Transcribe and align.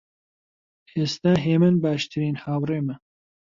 ئێستا 0.95 1.33
هێمن 1.45 1.75
باشترین 1.85 2.35
هاوڕێمە. 2.43 2.95